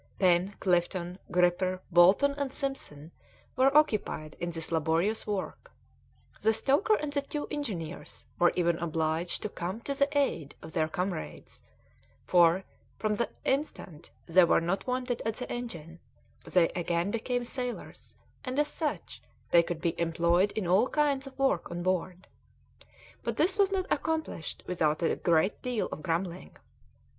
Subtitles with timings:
[0.17, 3.11] Pen, Clifton, Gripper, Bolton, and Simpson
[3.55, 5.69] were occupied in this laborious work;
[6.41, 10.71] the stoker and the two engineers were even obliged to come to the aid of
[10.71, 11.61] their comrades,
[12.25, 12.63] for,
[12.97, 15.99] from the instant they were not wanted at the engine,
[16.51, 19.21] they again became sailors, and, as such,
[19.51, 22.25] they could be employed in all kinds of work on board.
[23.21, 26.57] But this was not accomplished without a great deal of grumbling.